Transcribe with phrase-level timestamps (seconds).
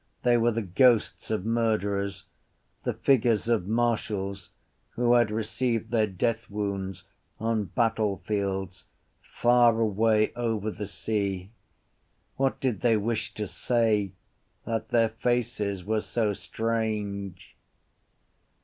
[0.23, 2.25] They were the ghosts of murderers,
[2.81, 4.49] the figures of marshals
[4.89, 7.03] who had received their deathwound
[7.39, 8.85] on battlefields
[9.21, 11.51] far away over the sea.
[12.35, 14.13] What did they wish to say
[14.65, 17.55] that their faces were so strange?